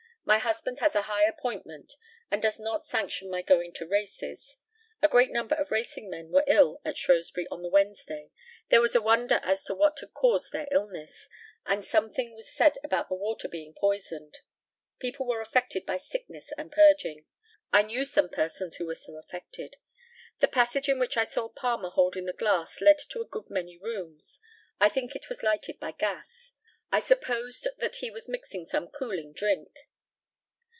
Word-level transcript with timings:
My 0.23 0.37
husband 0.37 0.79
has 0.79 0.95
a 0.95 1.01
high 1.01 1.23
appointment, 1.25 1.97
and 2.29 2.41
does 2.41 2.59
not 2.59 2.85
sanction 2.85 3.29
my 3.29 3.41
going 3.41 3.73
to 3.73 3.87
races. 3.87 4.55
A 5.01 5.09
great 5.09 5.31
number 5.31 5.55
of 5.55 5.71
racing 5.71 6.09
men 6.11 6.29
were 6.29 6.45
ill 6.47 6.79
at 6.85 6.95
Shrewsbury 6.95 7.47
on 7.49 7.63
the 7.63 7.67
Wednesday. 7.71 8.29
There 8.69 8.79
was 8.79 8.95
a 8.95 9.01
wonder 9.01 9.41
as 9.43 9.63
to 9.65 9.73
what 9.73 9.99
had 9.99 10.13
caused 10.13 10.53
their 10.53 10.67
illness, 10.71 11.27
and 11.65 11.83
something 11.83 12.33
was 12.33 12.49
said 12.53 12.77
about 12.83 13.09
the 13.09 13.15
water 13.15 13.49
being 13.49 13.73
poisoned. 13.73 14.37
People 14.99 15.25
were 15.25 15.41
affected 15.41 15.85
by 15.87 15.97
sickness 15.97 16.53
and 16.55 16.71
purging. 16.71 17.25
I 17.73 17.81
knew 17.81 18.05
some 18.05 18.29
persons 18.29 18.75
who 18.75 18.85
were 18.85 18.95
so 18.95 19.15
affected. 19.17 19.75
The 20.37 20.47
passage 20.47 20.87
in 20.87 20.99
which 20.99 21.17
I 21.17 21.25
saw 21.25 21.49
Palmer 21.49 21.89
holding 21.89 22.25
the 22.25 22.31
glass 22.33 22.79
led 22.79 22.99
to 23.09 23.21
a 23.21 23.25
good 23.27 23.49
many 23.49 23.75
rooms. 23.77 24.39
I 24.79 24.87
think 24.87 25.13
it 25.15 25.27
was 25.29 25.43
lighted 25.43 25.77
by 25.79 25.91
gas. 25.91 26.53
I 26.91 26.99
supposed 26.99 27.67
that 27.79 27.97
he 27.97 28.09
was 28.11 28.29
mixing 28.29 28.65
some 28.65 28.87
cooling 28.87 29.33
drink. 29.33 29.87